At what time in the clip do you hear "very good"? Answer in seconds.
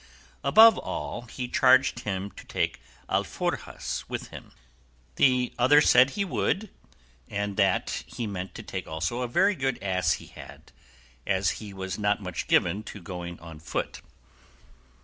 9.27-9.77